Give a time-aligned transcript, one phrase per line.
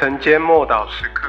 [0.00, 1.28] 晨间默祷时刻。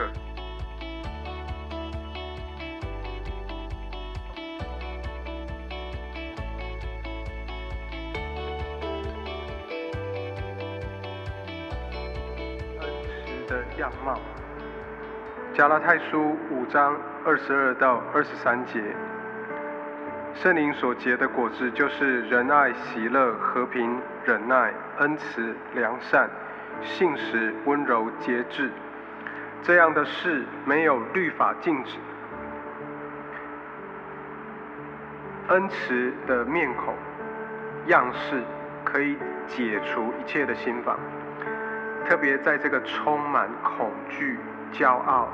[12.79, 14.17] 恩慈的样貌，
[15.53, 16.95] 加拉太书五章
[17.25, 18.81] 二十二到二十三节，
[20.33, 26.29] 圣灵所结的果子就是仁爱、喜乐、和平、忍耐、恩慈、良善、
[26.83, 28.69] 信实、温柔、节制。
[29.63, 31.97] 这样的事没有律法禁止。
[35.49, 36.95] 恩慈的面孔、
[37.87, 38.41] 样式
[38.83, 39.17] 可以
[39.47, 40.97] 解除一切的心防。
[42.07, 44.39] 特别在这个充满恐惧、
[44.73, 45.27] 骄傲、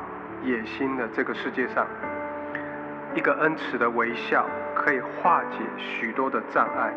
[0.43, 1.87] 野心的这个世界上，
[3.15, 6.93] 一个恩慈的微笑可以化解许多的障碍。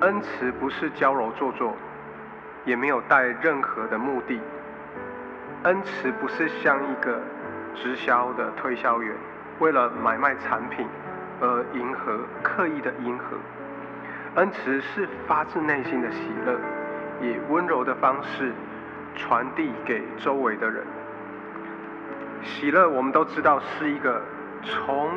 [0.00, 1.76] 恩慈不是娇柔做作，
[2.64, 4.40] 也没有带任何的目的。
[5.64, 7.20] 恩慈不是像一个
[7.74, 9.14] 直销的推销员，
[9.58, 10.86] 为了买卖产品
[11.40, 13.36] 而迎合、刻意的迎合。
[14.34, 16.58] 恩慈是发自内心的喜乐。
[17.20, 18.52] 以温柔的方式
[19.14, 20.84] 传递给周围的人。
[22.42, 24.20] 喜乐，我们都知道是一个
[24.64, 25.08] 从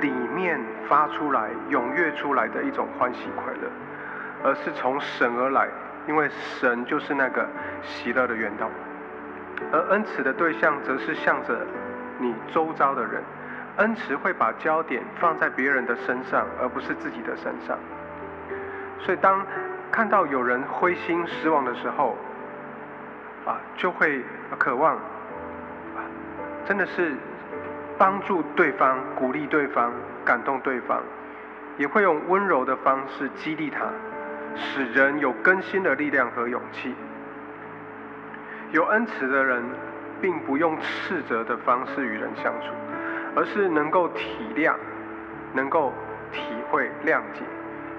[0.00, 3.70] 里面发出来、踊跃出来的一种欢喜快乐，
[4.42, 5.68] 而是从神而来，
[6.08, 6.28] 因为
[6.58, 7.46] 神就是那个
[7.82, 8.68] 喜乐的源头。
[9.70, 11.64] 而恩慈的对象，则是向着
[12.18, 13.22] 你周遭的人。
[13.76, 17.78] 恩慈会把焦点放在别人的身上，而不是自己的身上。
[18.98, 19.46] 所以当
[19.92, 22.16] 看到有人灰心失望的时候，
[23.46, 24.20] 啊，就会
[24.58, 26.02] 渴望，啊，
[26.66, 27.14] 真的是
[27.96, 29.92] 帮助对方、鼓励对方、
[30.24, 31.00] 感动对方，
[31.76, 33.86] 也会用温柔的方式激励他，
[34.58, 36.94] 使人有更新的力量和勇气。
[38.72, 39.64] 有恩慈的人，
[40.20, 42.66] 并不用斥责的方式与人相处，
[43.34, 44.74] 而是能够体谅、
[45.54, 45.94] 能够
[46.32, 47.42] 体会、谅解，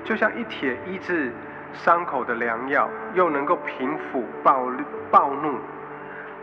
[0.04, 1.32] 就像一帖医治。
[1.72, 4.66] 伤口的良药，又能够平抚暴
[5.12, 5.60] 暴怒，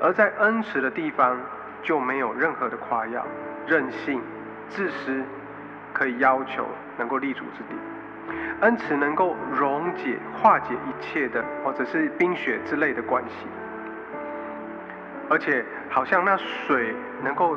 [0.00, 1.36] 而在恩慈的地方
[1.82, 3.26] 就没有任何的夸耀、
[3.66, 4.22] 任性、
[4.68, 5.24] 自私，
[5.92, 6.64] 可以要求
[6.96, 7.74] 能够立足之地。
[8.60, 13.46] 恩慈能够溶解、化解一切的，或者是冰雪之类的关系，
[15.28, 17.56] 而且好像那水能够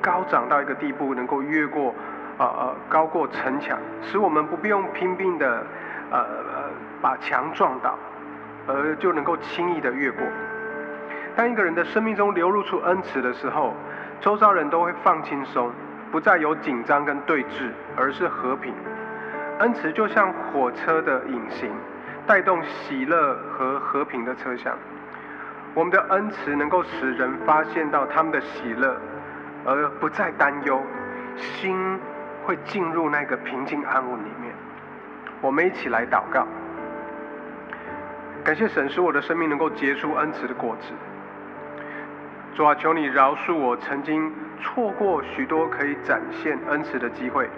[0.00, 1.94] 高涨到一个地步，能够越过
[2.38, 5.66] 呃呃高过城墙，使我们不必用拼命的
[6.10, 6.70] 呃呃。
[7.02, 7.96] 把墙撞倒，
[8.66, 10.26] 而就能够轻易的越过。
[11.36, 13.74] 当一个人的生命中流露出恩慈的时候，
[14.18, 15.70] 周遭人都会放轻松，
[16.10, 18.72] 不再有紧张跟对峙，而是和平。
[19.58, 21.70] 恩慈就像火车的引擎，
[22.26, 24.76] 带动喜乐和和平的车厢。
[25.72, 28.96] 我们的恩慈能够使人发现到他们的喜乐，
[29.64, 30.82] 而不再担忧，
[31.36, 31.98] 心
[32.44, 34.52] 会进入那个平静安稳里面。
[35.40, 36.46] 我们一起来祷告。
[38.44, 40.92] 感谢神使我的生命能够结出恩慈的果子。
[42.54, 47.50] 主啊，求你饶恕我曾经错过许多可以展现恩慈的机会。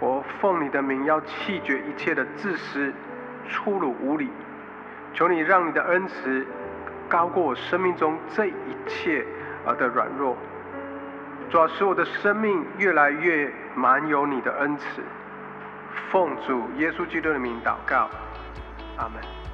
[0.00, 2.92] 我奉你的名要弃绝一切的自私、
[3.48, 4.30] 粗鲁、无礼。
[5.14, 6.46] 求你让你的恩慈
[7.08, 9.24] 高过我生命中这一切
[9.66, 10.36] 而的软弱。
[11.50, 15.02] 主啊，使我的生命越来越满有你的恩慈。
[16.10, 18.08] 奉主耶稣基督的名祷告，
[18.98, 19.47] 阿门。